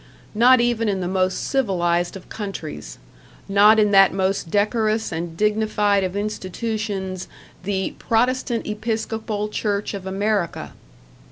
Not 0.33 0.59
even 0.59 0.89
in 0.89 0.99
the 0.99 1.07
most 1.07 1.37
civilized 1.43 2.15
of 2.15 2.27
countries; 2.27 2.97
not 3.47 3.77
in 3.77 3.91
that 3.91 4.11
most 4.11 4.49
decorous 4.49 5.11
and 5.11 5.37
dignified 5.37 6.03
of 6.03 6.15
institutions, 6.15 7.27
the 7.65 7.91
Protestant 7.99 8.65
Episcopal 8.65 9.47
Church 9.47 9.93
of 9.93 10.07
America! 10.07 10.73